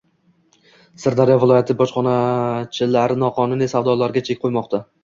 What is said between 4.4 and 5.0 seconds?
qo‘ymoqda